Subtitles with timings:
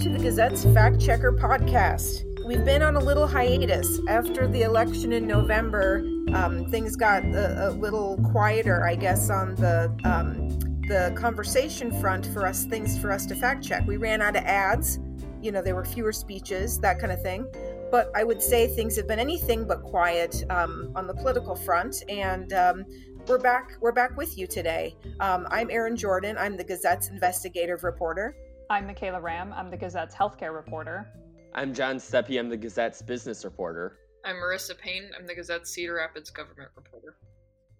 [0.00, 2.24] To the Gazette's Fact Checker podcast.
[2.46, 4.00] We've been on a little hiatus.
[4.08, 5.98] After the election in November,
[6.32, 10.58] um, things got a, a, little quieter, I guess, on the um,
[10.88, 13.86] the conversation front for us, things for us to fact check.
[13.86, 14.98] We ran out of ads.
[15.42, 17.44] You know, there were fewer speeches, that kind of thing.
[17.90, 22.04] But I would say things have been anything but quiet um, on the political front,
[22.08, 22.86] and um,
[23.28, 23.72] we're back.
[23.82, 24.96] We're back with you today.
[25.20, 26.38] Um, I'm Erin Jordan.
[26.38, 28.34] I'm the Gazette's investigative reporter.
[28.70, 29.52] I'm Michaela Ramm.
[29.52, 31.08] I'm the Gazette's healthcare reporter.
[31.56, 32.38] I'm John Steppe.
[32.38, 33.98] I'm the Gazette's business reporter.
[34.24, 35.10] I'm Marissa Payne.
[35.18, 37.16] I'm the Gazette's Cedar Rapids government reporter.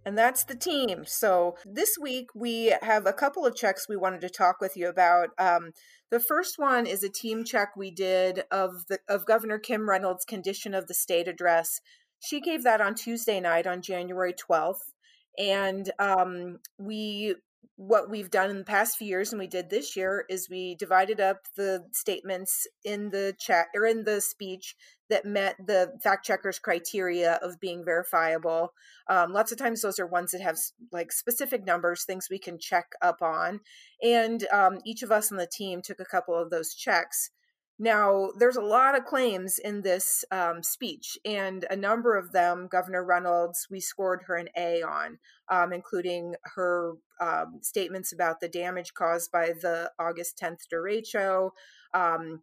[0.04, 1.04] And that's the team.
[1.06, 4.88] So this week we have a couple of checks we wanted to talk with you
[4.88, 5.28] about.
[5.38, 5.70] Um,
[6.10, 10.24] the first one is a team check we did of the of Governor Kim Reynolds'
[10.24, 11.80] condition of the state address.
[12.18, 14.90] She gave that on Tuesday night on January 12th.
[15.38, 17.36] And um, we
[17.80, 20.74] what we've done in the past few years and we did this year is we
[20.74, 24.76] divided up the statements in the chat or in the speech
[25.08, 28.74] that met the fact checkers criteria of being verifiable.
[29.08, 30.58] Um, lots of times those are ones that have
[30.92, 33.60] like specific numbers things we can check up on.
[34.02, 37.30] And um, each of us on the team took a couple of those checks
[37.82, 42.68] now, there's a lot of claims in this um, speech, and a number of them,
[42.70, 45.18] Governor Reynolds, we scored her an A on,
[45.50, 51.52] um, including her um, statements about the damage caused by the August 10th derecho,
[51.94, 52.42] um,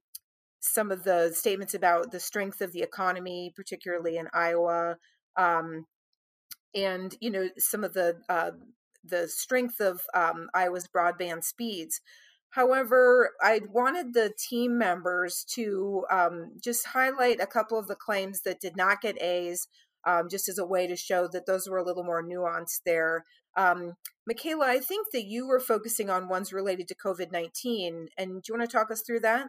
[0.59, 4.97] some of the statements about the strength of the economy, particularly in Iowa,
[5.35, 5.85] um,
[6.73, 8.51] and you know some of the uh,
[9.03, 12.01] the strength of um, Iowa's broadband speeds.
[12.51, 18.41] However, I wanted the team members to um, just highlight a couple of the claims
[18.41, 19.67] that did not get A's,
[20.05, 23.25] um, just as a way to show that those were a little more nuanced there.
[23.55, 23.93] Um,
[24.25, 28.07] Michaela, I think that you were focusing on ones related to COVID 19.
[28.17, 29.47] And do you want to talk us through that?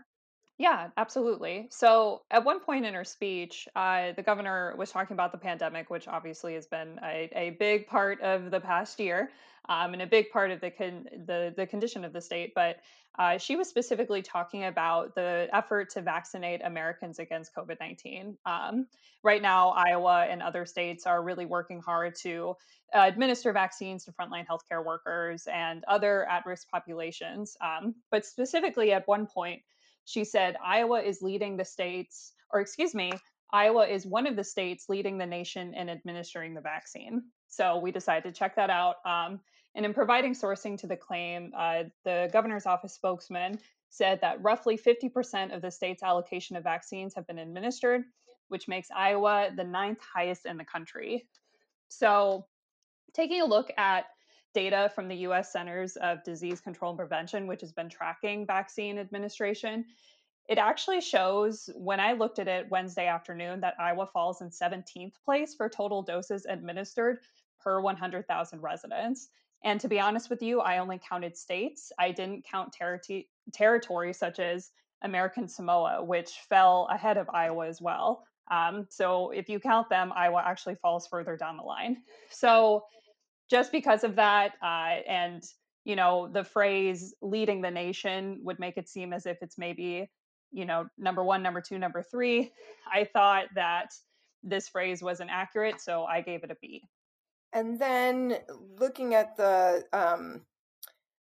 [0.58, 1.68] Yeah, absolutely.
[1.70, 5.88] So, at one point in her speech, uh, the governor was talking about the pandemic,
[5.88, 9.30] which obviously has been a, a big part of the past year
[9.68, 12.52] um, and a big part of the con- the the condition of the state.
[12.56, 12.78] But
[13.20, 18.36] uh, she was specifically talking about the effort to vaccinate Americans against COVID nineteen.
[18.44, 18.88] Um,
[19.22, 22.54] right now, Iowa and other states are really working hard to
[22.92, 27.56] uh, administer vaccines to frontline healthcare workers and other at risk populations.
[27.60, 29.62] Um, but specifically, at one point
[30.08, 33.12] she said Iowa is leading the states, or excuse me,
[33.52, 37.24] Iowa is one of the states leading the nation in administering the vaccine.
[37.48, 38.96] So we decided to check that out.
[39.04, 39.38] Um,
[39.74, 43.58] and in providing sourcing to the claim, uh, the governor's office spokesman
[43.90, 48.04] said that roughly 50% of the state's allocation of vaccines have been administered,
[48.48, 51.28] which makes Iowa the ninth highest in the country.
[51.88, 52.46] So,
[53.12, 54.06] taking a look at
[54.58, 58.98] data from the US Centers of Disease Control and Prevention, which has been tracking vaccine
[58.98, 59.84] administration,
[60.48, 65.12] it actually shows when I looked at it Wednesday afternoon that Iowa falls in 17th
[65.24, 67.18] place for total doses administered
[67.60, 69.28] per 100,000 residents.
[69.62, 71.92] And to be honest with you, I only counted states.
[71.96, 73.00] I didn't count ter-
[73.52, 78.24] territories such as American Samoa, which fell ahead of Iowa as well.
[78.50, 81.98] Um, so if you count them, Iowa actually falls further down the line.
[82.30, 82.84] So
[83.50, 85.44] just because of that uh, and
[85.84, 90.10] you know the phrase leading the nation would make it seem as if it's maybe
[90.52, 92.52] you know number one number two number three.
[92.92, 93.92] I thought that
[94.42, 96.82] this phrase wasn't accurate so i gave it a b.
[97.52, 98.36] And then
[98.78, 100.42] looking at the um,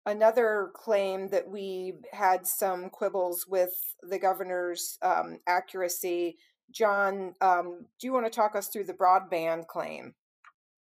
[0.05, 6.37] another claim that we had some quibbles with the governor's um, accuracy
[6.71, 10.13] john um, do you want to talk us through the broadband claim?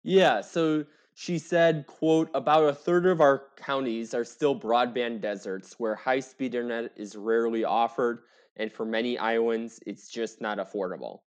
[0.03, 5.79] Yeah so she said, quote, about a third of our counties are still broadband deserts
[5.79, 8.25] where high speed internet is rarely offered,
[8.57, 11.21] and for many Iowans, it's just not affordable.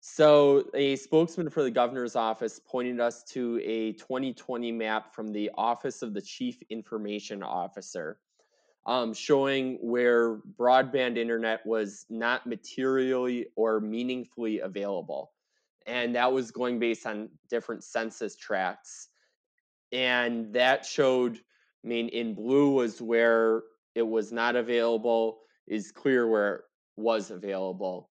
[0.00, 5.50] So, a spokesman for the governor's office pointed us to a 2020 map from the
[5.56, 8.18] Office of the Chief Information Officer,
[8.84, 15.32] um, showing where broadband internet was not materially or meaningfully available
[15.86, 19.08] and that was going based on different census tracts
[19.92, 21.36] and that showed
[21.84, 23.62] i mean in blue was where
[23.94, 26.60] it was not available is clear where it
[26.96, 28.10] was available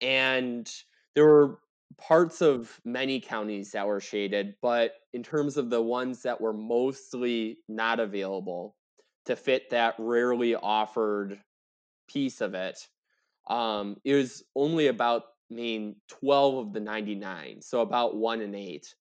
[0.00, 0.70] and
[1.14, 1.58] there were
[1.96, 6.52] parts of many counties that were shaded but in terms of the ones that were
[6.52, 8.76] mostly not available
[9.24, 11.38] to fit that rarely offered
[12.08, 12.78] piece of it
[13.48, 15.24] um, it was only about
[15.54, 18.94] mean 12 of the 99, so about one in eight,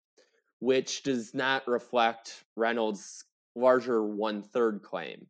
[0.60, 5.28] which does not reflect Reynolds' larger one third claim.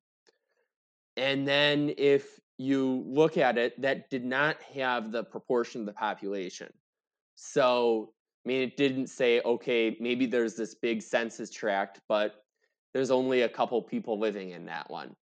[1.18, 5.94] And then if you look at it, that did not have the proportion of the
[5.94, 6.72] population.
[7.36, 8.14] So,
[8.46, 12.44] I mean, it didn't say, okay, maybe there's this big census tract, but
[12.94, 15.16] there's only a couple people living in that one.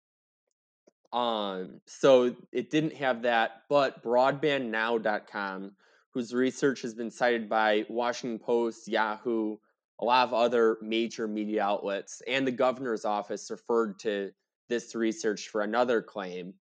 [1.11, 5.71] Um, so it didn't have that, but broadbandnow.com,
[6.13, 9.57] whose research has been cited by Washington Post, Yahoo,
[10.01, 14.31] a lot of other major media outlets, and the governor's office referred to
[14.69, 16.53] this research for another claim.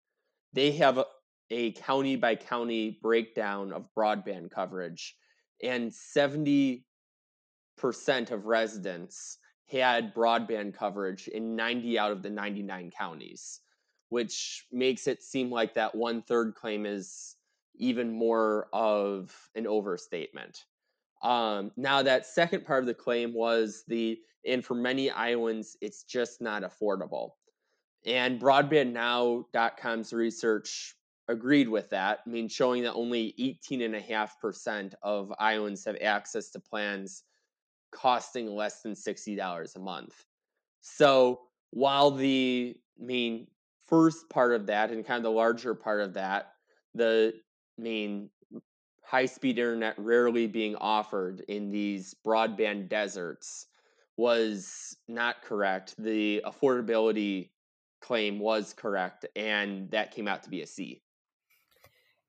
[0.54, 1.04] They have
[1.50, 5.16] a, county by county breakdown of broadband coverage,
[5.64, 6.82] and 70%
[8.32, 9.38] of residents
[9.70, 13.62] had broadband coverage in 90 out of the 99 counties,
[14.10, 17.37] which makes it seem like that one third claim is
[17.78, 20.66] even more of an overstatement.
[21.24, 26.04] Um, now, that second part of the claim was the, and for many Iowans, it's
[26.04, 27.32] just not affordable.
[28.06, 30.96] And broadbandnow.com's research
[31.28, 32.20] agreed with that.
[32.26, 33.34] I mean, showing that only
[33.70, 37.24] 18.5% of Iowans have access to plans
[37.92, 40.26] costing less than $60 a month.
[40.82, 41.42] So
[41.72, 43.48] while the I mean
[43.88, 46.54] first part of that and kind of the larger part of that,
[46.94, 47.34] the
[47.78, 48.30] mean
[49.04, 53.68] high speed internet rarely being offered in these broadband deserts
[54.18, 55.96] was not correct.
[55.98, 57.50] The affordability
[58.02, 61.02] claim was correct, and that came out to be a C.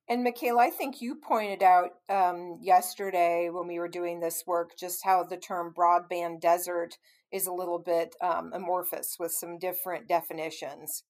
[0.08, 4.70] And Michaela, I think you pointed out um, yesterday when we were doing this work
[4.78, 6.96] just how the term broadband desert
[7.30, 11.02] is a little bit um, amorphous with some different definitions.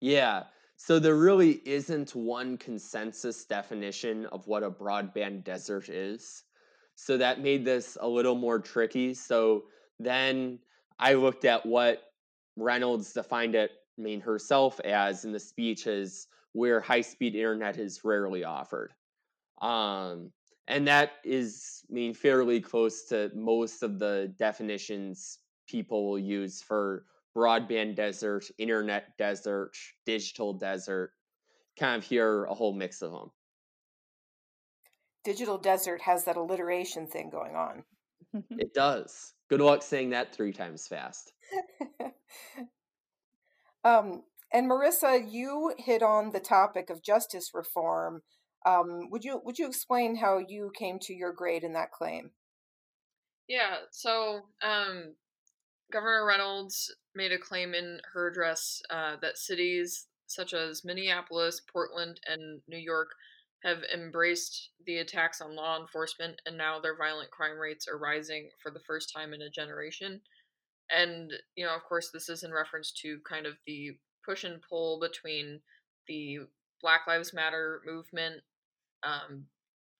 [0.00, 0.44] Yeah.
[0.76, 6.44] So there really isn't one consensus definition of what a broadband desert is.
[6.96, 9.14] So that made this a little more tricky.
[9.14, 9.64] So
[9.98, 10.58] then
[10.98, 12.02] I looked at what
[12.56, 17.78] Reynolds defined it, I mean, herself as in the speech as where high speed internet
[17.78, 18.92] is rarely offered.
[19.60, 20.30] Um,
[20.68, 26.62] and that is, I mean, fairly close to most of the definitions people will use
[26.62, 29.72] for broadband desert, internet desert,
[30.06, 31.12] digital desert.
[31.78, 33.30] Kind of hear a whole mix of them.
[35.24, 37.84] Digital desert has that alliteration thing going on.
[38.50, 39.34] it does.
[39.48, 41.32] Good luck saying that three times fast.
[43.84, 44.22] um,
[44.52, 48.22] and Marissa, you hit on the topic of justice reform.
[48.64, 52.30] Um, would you would you explain how you came to your grade in that claim?
[53.48, 55.14] Yeah, so um,
[55.92, 62.20] Governor Reynolds made a claim in her address uh, that cities such as Minneapolis, Portland,
[62.26, 63.10] and New York
[63.62, 68.50] have embraced the attacks on law enforcement, and now their violent crime rates are rising
[68.62, 70.20] for the first time in a generation.
[70.90, 73.92] And, you know, of course, this is in reference to kind of the
[74.24, 75.60] push and pull between
[76.08, 76.40] the
[76.82, 78.42] Black Lives Matter movement,
[79.02, 79.46] um,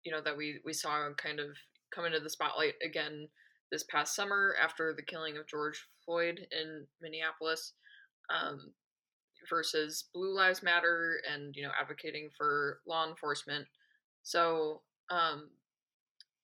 [0.05, 1.47] you know, that we, we saw kind of
[1.95, 3.29] come into the spotlight again
[3.71, 7.73] this past summer after the killing of George Floyd in Minneapolis,
[8.31, 8.73] um,
[9.49, 13.67] versus Blue Lives Matter and, you know, advocating for law enforcement.
[14.23, 14.81] So,
[15.11, 15.51] um,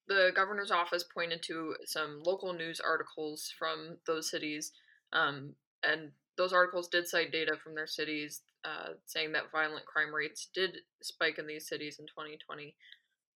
[0.06, 4.72] the governor's office pointed to some local news articles from those cities
[5.12, 10.14] um, and those articles did cite data from their cities uh, saying that violent crime
[10.14, 12.74] rates did spike in these cities in 2020.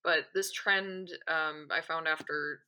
[0.03, 2.61] But this trend, um, I found after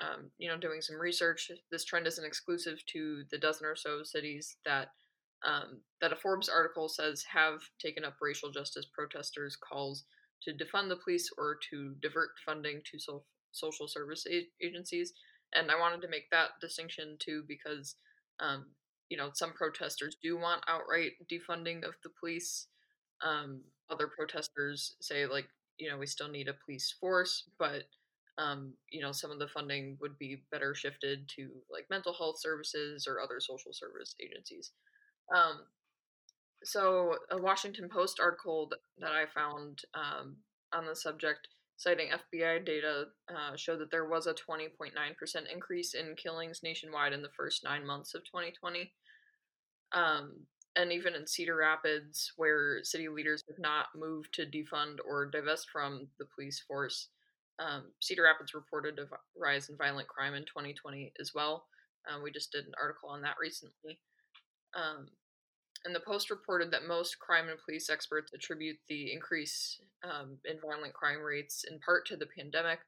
[0.00, 4.02] um, you know doing some research, this trend isn't exclusive to the dozen or so
[4.02, 4.88] cities that
[5.44, 10.04] um, that a Forbes article says have taken up racial justice protesters' calls
[10.42, 15.12] to defund the police or to divert funding to so- social service a- agencies.
[15.54, 17.96] And I wanted to make that distinction too because
[18.40, 18.66] um,
[19.08, 22.66] you know, some protesters do want outright defunding of the police.
[23.22, 25.48] Um, other protesters say, like,
[25.78, 27.84] you know, we still need a police force, but,
[28.38, 32.36] um, you know, some of the funding would be better shifted to like mental health
[32.40, 34.72] services or other social service agencies.
[35.34, 35.60] Um,
[36.64, 40.36] so, a Washington Post article that I found um,
[40.72, 44.92] on the subject citing FBI data, uh, showed that there was a 20.9%
[45.52, 48.92] increase in killings nationwide in the first nine months of 2020.
[49.92, 50.40] Um,
[50.74, 55.68] and even in Cedar Rapids, where city leaders have not moved to defund or divest
[55.70, 57.08] from the police force,
[57.58, 61.64] um, Cedar Rapids reported a rise in violent crime in 2020 as well.
[62.08, 63.98] Um, we just did an article on that recently.
[64.74, 65.08] Um,
[65.84, 70.58] and the Post reported that most crime and police experts attribute the increase um, in
[70.60, 72.80] violent crime rates in part to the pandemic,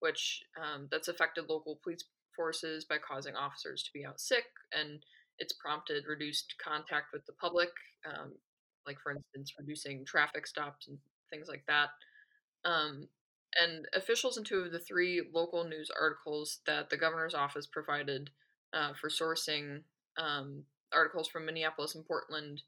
[0.00, 2.04] which um, that's affected local police
[2.34, 5.00] forces by causing officers to be out sick, and
[5.38, 7.70] it's prompted reduced contact with the public,
[8.06, 8.32] um,
[8.86, 10.98] like for instance, reducing traffic stops and
[11.30, 11.90] things like that.
[12.64, 13.08] Um,
[13.60, 18.30] and officials in two of the three local news articles that the governor's office provided
[18.74, 19.82] uh, for sourcing
[20.18, 22.62] um, articles from Minneapolis and Portland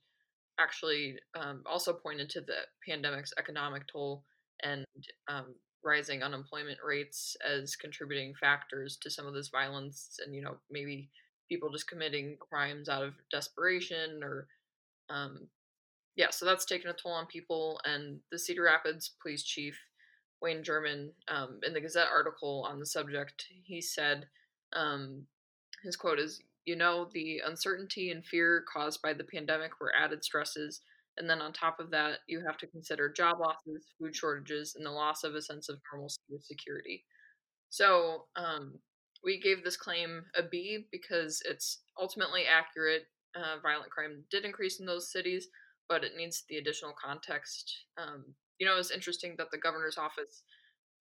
[0.59, 2.55] actually um, also pointed to the
[2.87, 4.25] pandemic's economic toll
[4.63, 4.85] and
[5.29, 10.57] um, rising unemployment rates as contributing factors to some of this violence and you know
[10.71, 11.09] maybe
[11.49, 14.47] people just committing crimes out of desperation or
[15.09, 15.49] um,
[16.17, 19.79] yeah so that's taken a toll on people and the cedar rapids police chief
[20.42, 24.26] wayne jerman um, in the gazette article on the subject he said
[24.73, 25.25] um,
[25.82, 30.23] his quote is you know the uncertainty and fear caused by the pandemic were added
[30.23, 30.80] stresses
[31.20, 34.87] and then on top of that, you have to consider job losses, food shortages, and
[34.87, 37.04] the loss of a sense of normalcy or security.
[37.68, 38.78] So um,
[39.23, 43.02] we gave this claim a B because it's ultimately accurate.
[43.37, 45.49] Uh, violent crime did increase in those cities,
[45.88, 47.85] but it needs the additional context.
[47.99, 48.25] Um,
[48.61, 50.45] you know, it's interesting that the governor's office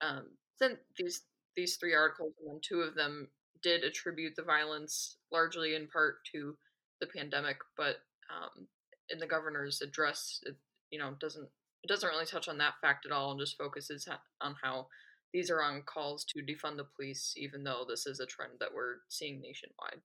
[0.01, 0.25] um,
[0.58, 1.22] sent these
[1.56, 3.28] these three articles, and then two of them
[3.62, 6.56] did attribute the violence largely in part to
[7.01, 7.98] the pandemic, but
[8.34, 8.68] um,
[9.10, 10.56] in the governor's address, it,
[10.89, 11.50] you know, doesn't
[11.84, 14.08] it doesn't really touch on that fact at all, and just focuses
[14.42, 14.88] on how
[15.34, 18.74] these are on calls to defund the police, even though this is a trend that
[18.74, 20.01] we're seeing nationwide.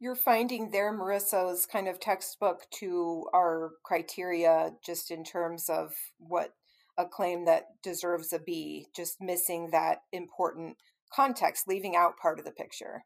[0.00, 5.94] You're finding there, Marissa, is kind of textbook to our criteria, just in terms of
[6.18, 6.54] what
[6.98, 10.76] a claim that deserves a B, just missing that important
[11.14, 13.04] context, leaving out part of the picture.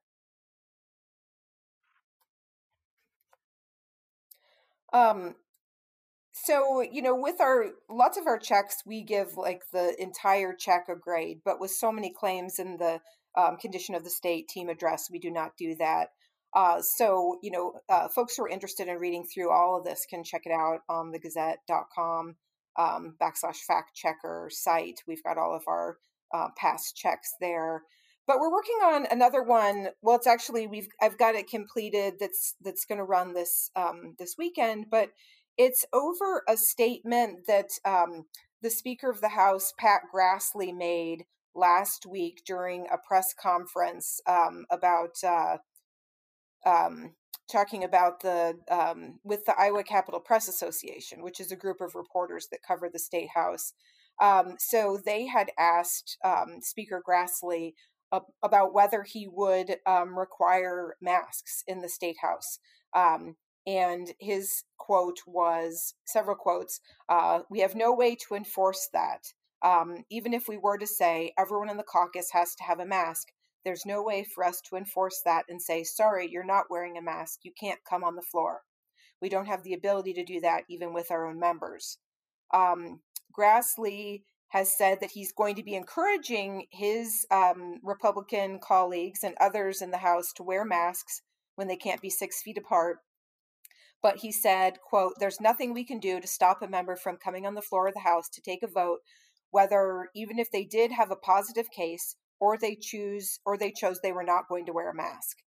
[4.93, 5.37] Um,
[6.33, 10.87] so you know, with our lots of our checks, we give like the entire check
[10.89, 13.01] a grade, but with so many claims in the
[13.37, 16.09] um, condition of the state team address, we do not do that.
[16.55, 20.07] Uh, so you know, uh, folks who are interested in reading through all of this
[20.09, 22.37] can check it out on the Gazette.com
[22.79, 25.01] um, backslash fact checker site.
[25.07, 25.99] We've got all of our
[26.33, 27.83] uh, past checks there
[28.27, 32.55] but we're working on another one well it's actually we've i've got it completed that's
[32.63, 35.11] that's going to run this um, this weekend but
[35.59, 38.25] it's over a statement that um,
[38.63, 41.25] the speaker of the house pat grassley made
[41.55, 45.59] last week during a press conference um, about uh,
[46.65, 47.13] um,
[47.51, 51.95] talking about the um, with the iowa Capitol press association which is a group of
[51.95, 53.73] reporters that cover the state house
[54.21, 57.73] um, so they had asked um, Speaker Grassley
[58.43, 62.59] about whether he would um, require masks in the state house.
[62.95, 69.33] Um, and his quote was several quotes uh, We have no way to enforce that.
[69.63, 72.87] Um, even if we were to say everyone in the caucus has to have a
[72.87, 73.29] mask,
[73.65, 77.03] there's no way for us to enforce that and say, sorry, you're not wearing a
[77.03, 77.41] mask.
[77.43, 78.63] You can't come on the floor.
[79.21, 81.99] We don't have the ability to do that even with our own members.
[82.53, 83.01] Um,
[83.37, 89.81] Grassley has said that he's going to be encouraging his um, Republican colleagues and others
[89.81, 91.23] in the House to wear masks
[91.55, 92.99] when they can't be six feet apart.
[94.03, 97.47] But he said, quote, there's nothing we can do to stop a member from coming
[97.47, 98.99] on the floor of the House to take a vote,
[99.53, 104.01] whether even if they did have a positive case or they choose or they chose
[104.01, 105.39] they were not going to wear a mask.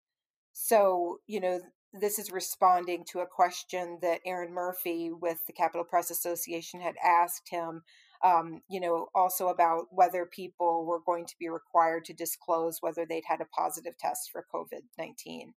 [0.54, 1.60] So, you know,
[1.92, 6.96] this is responding to a question that Erin Murphy with the Capitol Press Association had
[7.04, 7.84] asked him
[8.24, 13.06] um, you know, also about whether people were going to be required to disclose whether
[13.06, 15.54] they'd had a positive test for COVID 19.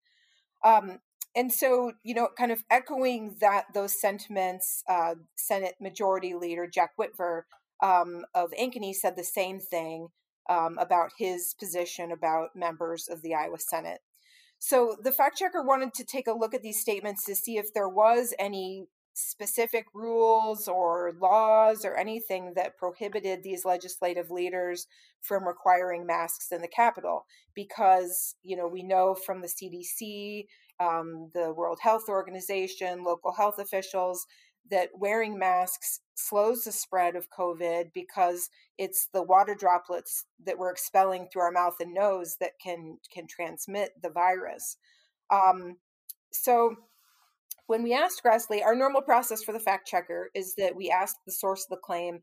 [0.65, 1.01] Um,
[1.37, 6.93] and so, you know, kind of echoing that those sentiments, uh, Senate Majority Leader Jack
[6.99, 7.43] Whitver
[7.83, 10.09] um, of Ankeny said the same thing
[10.49, 14.01] um, about his position about members of the Iowa Senate.
[14.59, 17.75] So the fact checker wanted to take a look at these statements to see if
[17.75, 18.87] there was any
[19.17, 24.87] specific rules or laws or anything that prohibited these legislative leaders
[25.23, 27.25] from requiring masks in the Capitol
[27.55, 30.45] because, you know, we know from the CDC,
[30.79, 34.27] um, the World Health Organization, local health officials
[34.71, 40.73] that wearing masks slows the spread of COVID because it's the water droplets that we're
[40.73, 44.77] expelling through our mouth and nose that can can transmit the virus.
[45.31, 45.77] Um,
[46.33, 46.77] so
[47.67, 51.17] when we asked Grassley, our normal process for the fact checker is that we ask
[51.27, 52.21] the source of the claim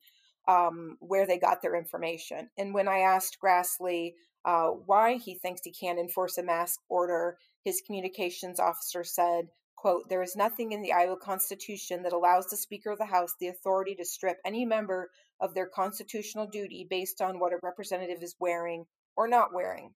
[0.48, 2.50] um, where they got their information.
[2.58, 4.14] And when I asked Grassley
[4.46, 9.48] uh, why he thinks he can't enforce a mask order, his communications officer said,
[9.84, 13.36] quote, there is nothing in the Iowa Constitution that allows the Speaker of the House
[13.40, 18.24] the authority to strip any member of their constitutional duty based on what a representative
[18.24, 18.86] is wearing
[19.16, 19.92] or not wearing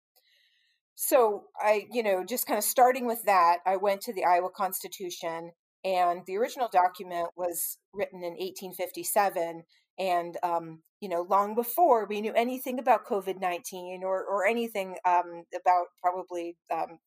[1.00, 4.50] so I, you know, just kind of starting with that, I went to the Iowa
[4.50, 5.52] Constitution
[5.86, 9.62] And the original document was written in 1857.
[10.00, 14.96] And, um, you know, long before we knew anything about COVID 19 or, or anything
[15.06, 16.98] um, about probably um,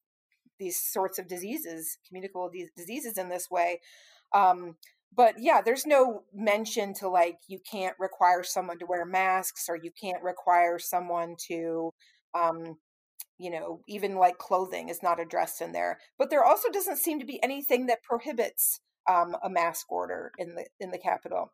[0.61, 3.81] these sorts of diseases, communicable diseases in this way.
[4.33, 4.76] Um,
[5.12, 9.76] but yeah, there's no mention to like you can't require someone to wear masks or
[9.76, 11.90] you can't require someone to
[12.35, 12.76] um,
[13.40, 15.99] you know, even like clothing is not addressed in there.
[16.19, 20.55] But there also doesn't seem to be anything that prohibits um, a mask order in
[20.55, 21.50] the in the Capitol.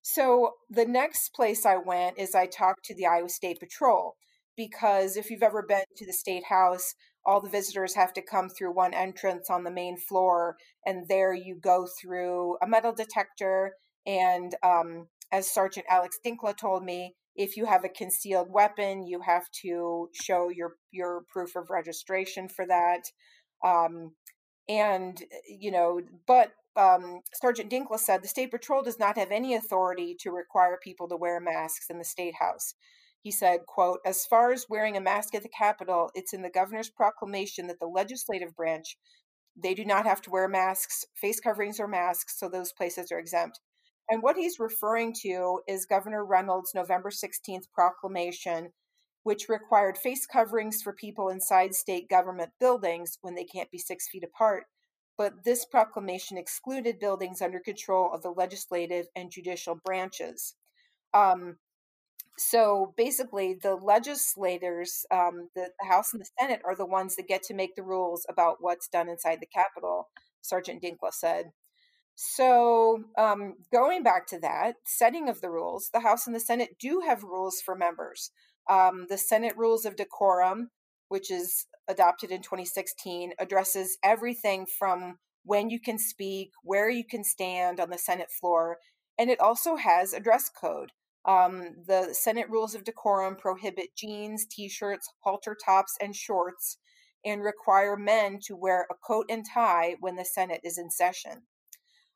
[0.00, 4.16] So the next place I went is I talked to the Iowa State Patrol
[4.56, 6.94] because if you've ever been to the state house,
[7.28, 10.56] all the visitors have to come through one entrance on the main floor,
[10.86, 13.74] and there you go through a metal detector.
[14.06, 19.20] And um, as Sergeant Alex Dinkla told me, if you have a concealed weapon, you
[19.20, 23.02] have to show your your proof of registration for that.
[23.62, 24.12] Um,
[24.66, 29.54] and you know, but um, Sergeant Dinkla said the state patrol does not have any
[29.54, 32.72] authority to require people to wear masks in the state house.
[33.28, 36.48] He said, quote, as far as wearing a mask at the Capitol, it's in the
[36.48, 38.96] governor's proclamation that the legislative branch,
[39.54, 43.18] they do not have to wear masks, face coverings or masks, so those places are
[43.18, 43.60] exempt.
[44.08, 48.70] And what he's referring to is Governor Reynolds' November 16th proclamation,
[49.24, 54.08] which required face coverings for people inside state government buildings when they can't be six
[54.08, 54.64] feet apart.
[55.18, 60.54] But this proclamation excluded buildings under control of the legislative and judicial branches.
[61.12, 61.58] Um,
[62.38, 67.28] so basically, the legislators, um, the, the, House and the Senate, are the ones that
[67.28, 70.08] get to make the rules about what's done inside the Capitol,
[70.40, 71.46] Sergeant Dinkla said.
[72.14, 76.76] So, um, going back to that setting of the rules, the House and the Senate
[76.80, 78.30] do have rules for members.
[78.68, 80.70] Um, the Senate Rules of Decorum,
[81.08, 87.24] which is adopted in 2016, addresses everything from when you can speak, where you can
[87.24, 88.78] stand on the Senate floor,
[89.18, 90.92] and it also has a dress code.
[91.28, 96.78] Um, the Senate Rules of Decorum prohibit jeans, t shirts, halter tops, and shorts,
[97.24, 101.42] and require men to wear a coat and tie when the Senate is in session.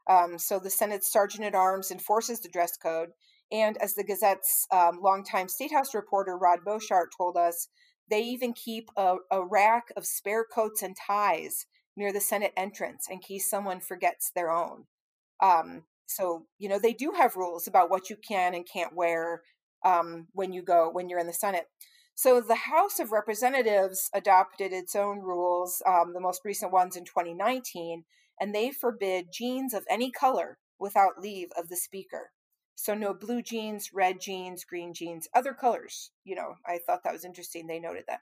[0.08, 3.10] Um, so the Senate Sergeant at Arms enforces the dress code.
[3.52, 7.68] And as the Gazette's um, longtime State House reporter Rod Boshart told us,
[8.10, 13.06] they even keep a, a rack of spare coats and ties near the Senate entrance
[13.10, 14.86] in case someone forgets their own.
[15.42, 19.42] Um, so, you know, they do have rules about what you can and can't wear
[19.84, 21.66] um, when you go, when you're in the Senate.
[22.14, 27.04] So the House of Representatives adopted its own rules, um, the most recent ones in
[27.04, 28.04] 2019,
[28.40, 32.30] and they forbid jeans of any color without leave of the speaker.
[32.74, 36.10] So no blue jeans, red jeans, green jeans, other colors.
[36.24, 37.66] You know, I thought that was interesting.
[37.66, 38.20] They noted that.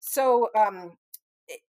[0.00, 0.96] So um,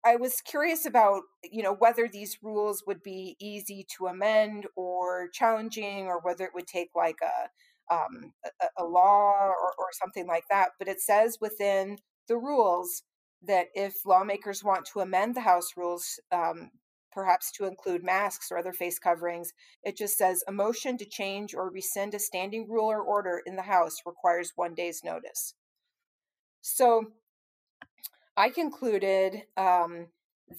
[0.04, 5.28] I was curious about, you know, whether these rules would be easy to amend or
[5.32, 10.26] challenging, or whether it would take like a um, a, a, law or, or something
[10.26, 10.70] like that.
[10.78, 13.04] But it says within the rules
[13.42, 16.70] that if lawmakers want to amend the House rules, um,
[17.16, 19.52] perhaps to include masks or other face coverings.
[19.82, 23.56] It just says a motion to change or rescind a standing rule or order in
[23.56, 25.54] the House requires one day's notice.
[26.60, 27.06] So
[28.36, 30.08] I concluded um,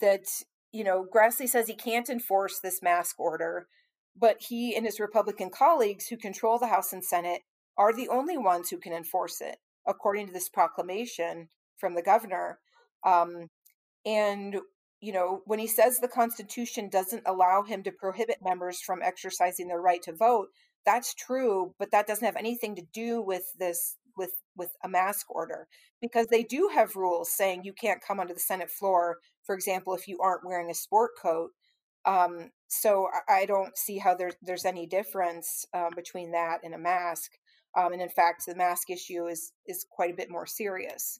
[0.01, 0.25] that,
[0.71, 3.67] you know, Grassley says he can't enforce this mask order,
[4.15, 7.41] but he and his Republican colleagues who control the House and Senate
[7.77, 12.59] are the only ones who can enforce it, according to this proclamation from the governor.
[13.05, 13.49] Um,
[14.05, 14.57] and
[14.99, 19.67] you know, when he says the Constitution doesn't allow him to prohibit members from exercising
[19.67, 20.47] their right to vote,
[20.85, 25.29] that's true, but that doesn't have anything to do with this with with a mask
[25.29, 25.67] order
[26.01, 29.93] because they do have rules saying you can't come onto the Senate floor, for example,
[29.93, 31.51] if you aren't wearing a sport coat.
[32.05, 36.73] Um, so I, I don't see how there's there's any difference um, between that and
[36.73, 37.31] a mask.
[37.77, 41.19] Um, and in fact, the mask issue is is quite a bit more serious.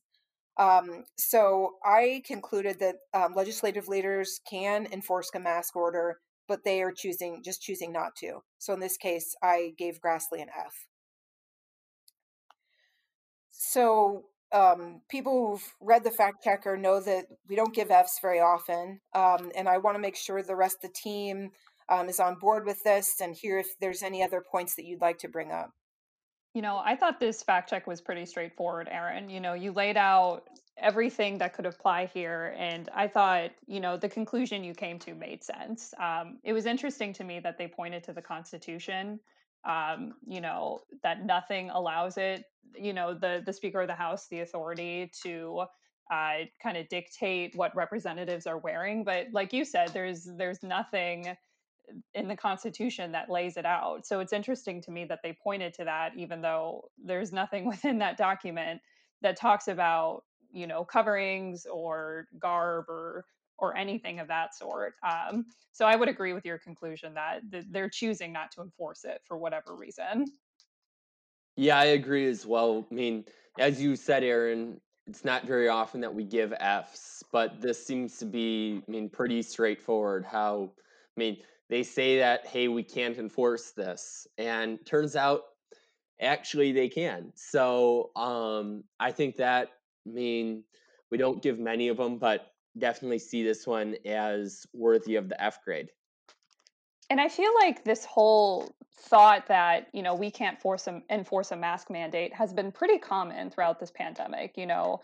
[0.57, 6.81] Um, so I concluded that um, legislative leaders can enforce a mask order, but they
[6.81, 8.39] are choosing just choosing not to.
[8.57, 10.87] So in this case, I gave Grassley an F.
[13.57, 18.39] So um, people who've read the fact checker know that we don't give Fs very
[18.39, 21.51] often, um, and I want to make sure the rest of the team
[21.89, 25.01] um, is on board with this and hear if there's any other points that you'd
[25.01, 25.71] like to bring up.
[26.53, 29.29] You know, I thought this fact check was pretty straightforward, Erin.
[29.29, 30.43] You know, you laid out
[30.77, 35.15] everything that could apply here, and I thought, you know, the conclusion you came to
[35.15, 35.93] made sense.
[35.99, 39.19] Um, it was interesting to me that they pointed to the Constitution.
[39.65, 42.43] Um, you know that nothing allows it.
[42.75, 45.65] You know, the the Speaker of the House the authority to
[46.11, 49.03] uh, kind of dictate what representatives are wearing.
[49.03, 51.35] But like you said, there's there's nothing
[52.13, 54.05] in the Constitution that lays it out.
[54.05, 57.99] So it's interesting to me that they pointed to that, even though there's nothing within
[57.99, 58.81] that document
[59.21, 63.25] that talks about you know coverings or garb or
[63.59, 64.93] or anything of that sort.
[65.03, 69.03] Um, so I would agree with your conclusion that th- they're choosing not to enforce
[69.03, 70.25] it for whatever reason.
[71.55, 72.85] Yeah, I agree as well.
[72.91, 73.25] I mean,
[73.57, 78.17] as you said, Erin, it's not very often that we give Fs, but this seems
[78.19, 80.25] to be, I mean, pretty straightforward.
[80.25, 81.37] How, I mean,
[81.69, 85.41] they say that, hey, we can't enforce this, and turns out
[86.21, 87.31] actually they can.
[87.35, 89.69] So um, I think that,
[90.05, 90.63] I mean,
[91.09, 95.41] we don't give many of them, but definitely see this one as worthy of the
[95.41, 95.89] F grade.
[97.09, 101.51] And I feel like this whole thought that you know we can't force a, enforce
[101.51, 104.57] a mask mandate has been pretty common throughout this pandemic.
[104.57, 105.01] You know,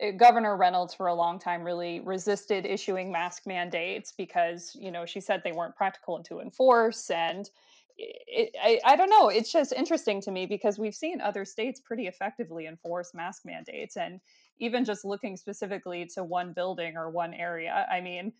[0.00, 5.04] eh, Governor Reynolds for a long time really resisted issuing mask mandates because you know
[5.04, 7.50] she said they weren't practical to enforce and
[7.98, 11.78] it, I, I don't know it's just interesting to me because we've seen other states
[11.78, 14.20] pretty effectively enforce mask mandates and
[14.62, 18.32] even just looking specifically to one building or one area i mean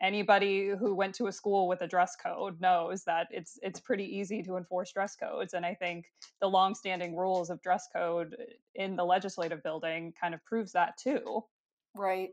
[0.00, 4.04] anybody who went to a school with a dress code knows that it's it's pretty
[4.04, 6.06] easy to enforce dress codes and i think
[6.40, 8.36] the longstanding rules of dress code
[8.74, 11.44] in the legislative building kind of proves that too.
[11.96, 12.30] Right.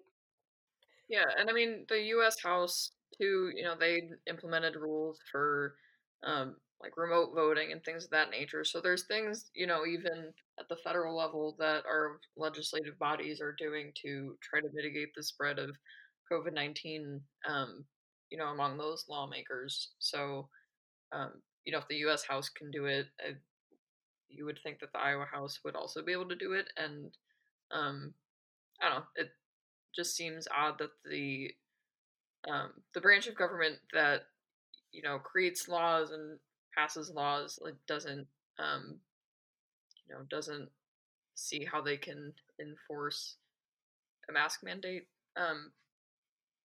[1.08, 5.76] Yeah and i mean the us house too you know they implemented rules for
[6.24, 6.56] um,
[6.86, 10.70] like remote voting and things of that nature so there's things you know even at
[10.70, 15.60] the federal level that our legislative bodies are doing to try to mitigate the spread
[15.60, 15.76] of
[16.32, 17.86] COVID nineteen, um,
[18.30, 19.90] you know, among those lawmakers.
[20.00, 20.50] So,
[21.12, 21.34] um,
[21.66, 22.24] you know, if the U.S.
[22.24, 23.34] House can do it, uh,
[24.30, 26.68] you would think that the Iowa House would also be able to do it.
[26.78, 27.12] And
[27.72, 28.14] um,
[28.82, 29.30] I don't know, it
[29.96, 31.52] just seems odd that the
[32.50, 34.24] um, the branch of government that
[34.92, 36.40] you know creates laws and
[36.76, 38.28] passes laws like doesn't
[38.60, 39.00] um,
[40.08, 40.70] you know doesn't
[41.36, 43.36] see how they can enforce
[44.30, 45.08] a mask mandate.
[45.38, 45.72] Um,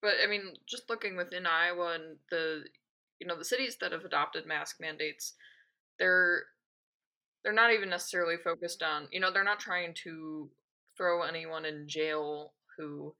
[0.02, 2.64] but I mean, just looking within Iowa and the
[3.18, 5.34] you know the cities that have adopted mask mandates,
[5.98, 6.44] they're
[7.42, 10.48] they're not even necessarily focused on you know they're not trying to
[10.96, 13.14] throw anyone in jail who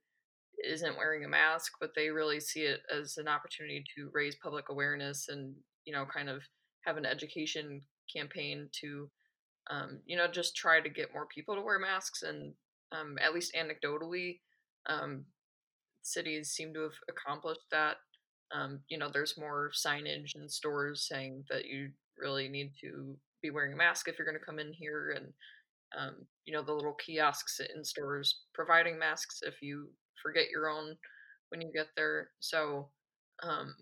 [0.63, 4.69] isn't wearing a mask, but they really see it as an opportunity to raise public
[4.69, 5.53] awareness and
[5.85, 6.41] you know kind of
[6.85, 7.81] have an education
[8.13, 9.09] campaign to
[9.69, 12.53] um, you know just try to get more people to wear masks and
[12.91, 14.39] um, at least anecdotally
[14.87, 15.25] um,
[16.03, 17.97] cities seem to have accomplished that.
[18.53, 23.49] Um, you know, there's more signage in stores saying that you really need to be
[23.49, 25.27] wearing a mask if you're going to come in here, and
[25.97, 26.15] um,
[26.45, 29.89] you know, the little kiosks in stores providing masks if you
[30.21, 30.95] forget your own
[31.49, 32.29] when you get there.
[32.39, 32.89] So,
[33.43, 33.73] um,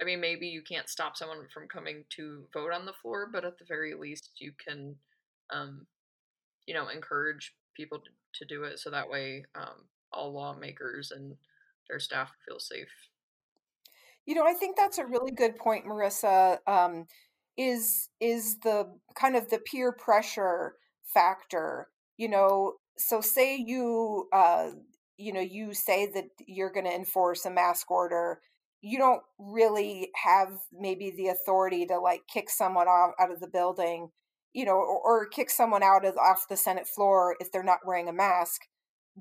[0.00, 3.44] I mean, maybe you can't stop someone from coming to vote on the floor, but
[3.44, 4.96] at the very least, you can,
[5.50, 5.86] um,
[6.66, 8.10] you know, encourage people to,
[8.48, 11.36] do it so that way um, all lawmakers and
[11.88, 12.88] their staff feel safe.
[14.26, 16.58] You know, I think that's a really good point, Marissa.
[16.66, 17.06] Um,
[17.56, 21.88] is is the kind of the peer pressure factor?
[22.16, 24.70] You know, so say you uh,
[25.16, 28.40] you know you say that you're going to enforce a mask order
[28.84, 33.48] you don't really have maybe the authority to like kick someone off out of the
[33.48, 34.10] building
[34.52, 37.86] you know or, or kick someone out of off the senate floor if they're not
[37.86, 38.60] wearing a mask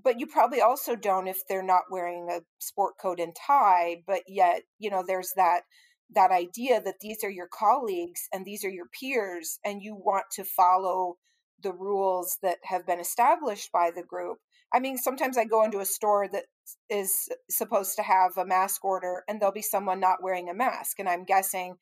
[0.04, 4.22] but you probably also don't if they're not wearing a sport coat and tie but
[4.28, 5.62] yet you know there's that
[6.14, 10.26] that idea that these are your colleagues and these are your peers and you want
[10.32, 11.16] to follow
[11.62, 14.40] the rules that have been established by the group
[14.74, 16.46] i mean sometimes i go into a store that
[16.90, 21.00] is supposed to have a mask order and there'll be someone not wearing a mask
[21.00, 21.76] and i'm guessing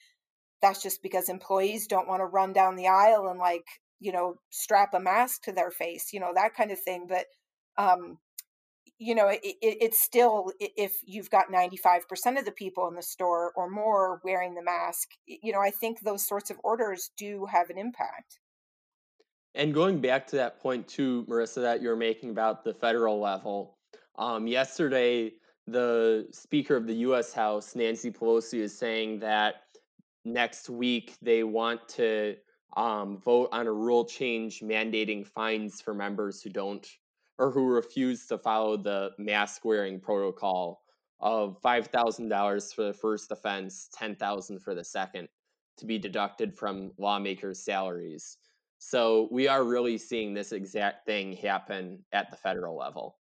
[0.61, 3.65] that's just because employees don't want to run down the aisle and like
[3.99, 7.25] you know strap a mask to their face you know that kind of thing but
[7.77, 8.17] um,
[9.01, 13.01] you know, it, it, it's still if you've got 95% of the people in the
[13.01, 17.47] store or more wearing the mask, you know, I think those sorts of orders do
[17.51, 18.39] have an impact.
[19.53, 23.77] And going back to that point too, Marissa, that you're making about the federal level,
[24.17, 25.33] um, yesterday
[25.67, 27.33] the Speaker of the U.S.
[27.33, 29.63] House, Nancy Pelosi, is saying that
[30.25, 32.35] next week they want to
[32.77, 36.87] um, vote on a rule change mandating fines for members who don't
[37.37, 40.83] or who refuse to follow the mask wearing protocol
[41.19, 45.27] of $5,000 for the first offense, 10,000 for the second
[45.77, 48.37] to be deducted from lawmakers' salaries.
[48.83, 53.19] So we are really seeing this exact thing happen at the federal level.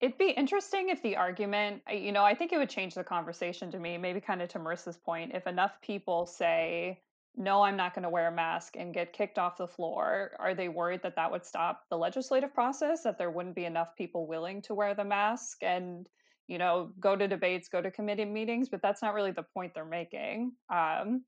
[0.00, 3.70] It'd be interesting if the argument, you know, I think it would change the conversation
[3.72, 7.02] to me, maybe kind of to Marissa's point, if enough people say,
[7.36, 10.54] no, I'm not going to wear a mask and get kicked off the floor, are
[10.54, 14.26] they worried that that would stop the legislative process, that there wouldn't be enough people
[14.26, 16.06] willing to wear the mask and,
[16.48, 18.70] you know, go to debates, go to committee meetings?
[18.70, 20.52] But that's not really the point they're making.
[20.72, 21.24] Um,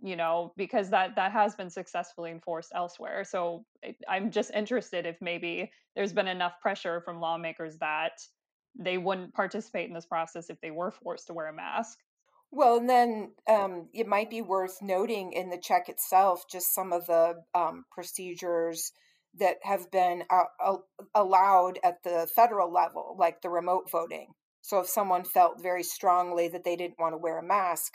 [0.00, 3.24] you know because that that has been successfully enforced elsewhere.
[3.24, 3.64] So
[4.08, 8.12] i'm just interested if maybe there's been enough pressure from lawmakers that
[8.78, 11.98] they wouldn't participate in this process if they were forced to wear a mask.
[12.50, 16.92] Well and then um, it might be worth noting in the check itself just some
[16.92, 18.92] of the um, procedures
[19.38, 20.76] that have been uh,
[21.14, 24.28] allowed at the federal level like the remote voting.
[24.62, 27.92] So if someone felt very strongly that they didn't want to wear a mask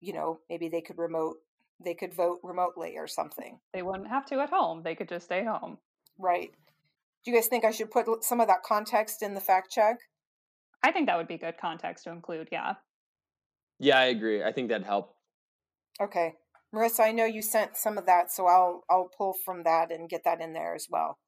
[0.00, 1.36] you know, maybe they could remote
[1.84, 3.60] they could vote remotely or something.
[3.72, 4.82] They wouldn't have to at home.
[4.82, 5.78] They could just stay home.
[6.18, 6.50] Right.
[7.24, 9.98] Do you guys think I should put some of that context in the fact check?
[10.82, 12.74] I think that would be good context to include, yeah.
[13.78, 14.42] Yeah, I agree.
[14.42, 15.14] I think that'd help.
[16.00, 16.34] Okay.
[16.74, 20.08] Marissa, I know you sent some of that, so I'll I'll pull from that and
[20.08, 21.18] get that in there as well.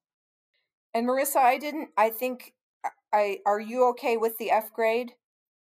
[0.93, 2.55] And Marissa, I didn't I think
[3.13, 5.13] I are you okay with the F grade?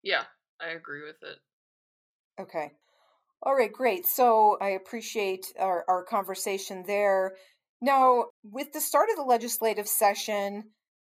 [0.02, 0.24] Yeah,
[0.60, 1.38] I agree with it.
[2.40, 2.72] Okay.
[3.42, 4.04] All right, great.
[4.04, 7.36] So I appreciate our, our conversation there.
[7.80, 10.64] Now, with the start of the legislative session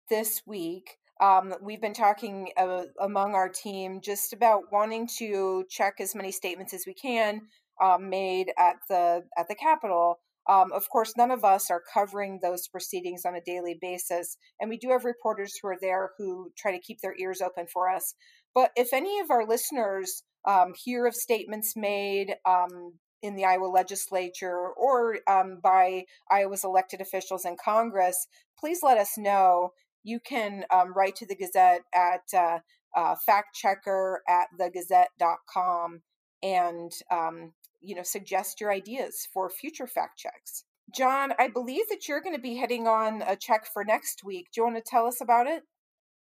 [0.10, 5.96] this week, um, we've been talking uh, among our team just about wanting to check
[6.02, 7.44] as many statements as we can
[7.82, 10.20] um, made at the at the Capitol.
[10.50, 14.70] Um, of course, none of us are covering those proceedings on a daily basis, and
[14.70, 17.90] we do have reporters who are there who try to keep their ears open for
[17.90, 18.14] us.
[18.56, 23.66] But if any of our listeners um, hear of statements made um, in the Iowa
[23.66, 29.72] legislature or um, by Iowa's elected officials in Congress, please let us know.
[30.04, 32.60] You can um, write to the Gazette at uh,
[32.96, 36.02] uh, factchecker at thegazette.com
[36.42, 40.64] and um, you know suggest your ideas for future fact checks.
[40.96, 44.48] John, I believe that you're going to be heading on a check for next week.
[44.54, 45.64] Do you want to tell us about it?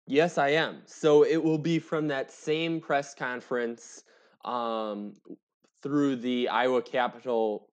[0.06, 0.82] Yes, I am.
[0.86, 4.04] So it will be from that same press conference
[4.44, 5.14] um,
[5.82, 7.68] through the Iowa Capitol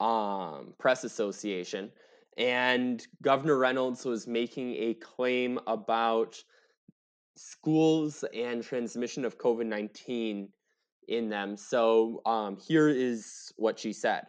[0.00, 1.90] um, Press Association.
[2.36, 6.36] And Governor Reynolds was making a claim about
[7.36, 10.48] schools and transmission of COVID 19
[11.08, 11.56] in them.
[11.56, 14.26] So um, here is what she said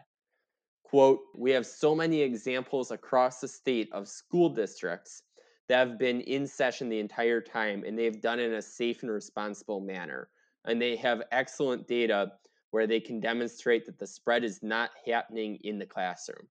[0.93, 5.23] quote we have so many examples across the state of school districts
[5.69, 9.03] that have been in session the entire time and they've done it in a safe
[9.03, 10.29] and responsible manner.
[10.65, 12.33] And they have excellent data
[12.71, 16.47] where they can demonstrate that the spread is not happening in the classroom.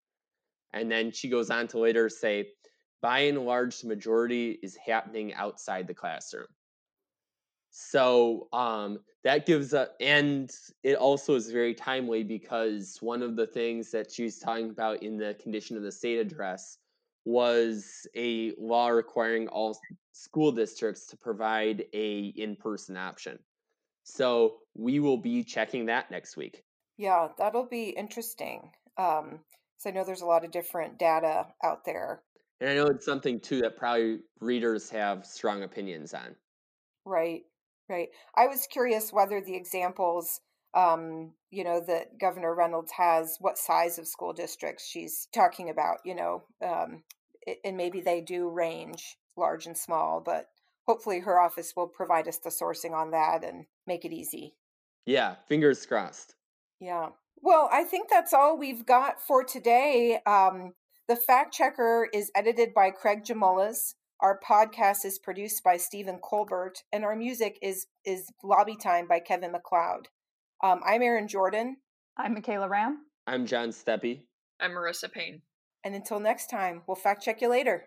[0.73, 2.49] And then she goes on to later say,
[3.01, 6.47] by and large, the majority is happening outside the classroom.
[7.71, 10.51] So um, that gives a, and
[10.83, 15.17] it also is very timely because one of the things that she's talking about in
[15.17, 16.79] the condition of the state address
[17.25, 19.79] was a law requiring all
[20.13, 23.39] school districts to provide a in-person option.
[24.05, 26.65] So we will be checking that next week.
[26.97, 28.71] Yeah, that'll be interesting.
[28.99, 29.41] Um,
[29.79, 32.23] so I know there's a lot of different data out there.
[32.61, 36.37] And I know it's something too that probably readers have strong opinions on.
[37.05, 37.43] Right,
[37.89, 38.09] right.
[38.37, 40.41] I was curious whether the examples
[40.75, 45.99] um, you know, that Governor Reynolds has, what size of school districts she's talking about,
[46.05, 47.03] you know, um,
[47.65, 50.47] and maybe they do range large and small, but
[50.87, 54.55] hopefully her office will provide us the sourcing on that and make it easy.
[55.07, 56.35] Yeah, fingers crossed.
[56.81, 57.09] Yeah.
[57.41, 60.21] Well, I think that's all we've got for today.
[60.27, 60.75] Um,
[61.09, 63.95] the Fact Checker is edited by Craig Gemoules.
[64.21, 69.19] Our podcast is produced by Stephen Colbert, and our music is is Lobby Time by
[69.19, 70.09] Kevin MacLeod.
[70.65, 71.79] Um, I'm Erin Jordan.
[72.17, 72.99] I'm Michaela Ramm.
[73.27, 74.21] I'm John Steppe.
[74.61, 75.43] I'm Marissa Payne.
[75.83, 77.87] And until next time, we'll fact check you later.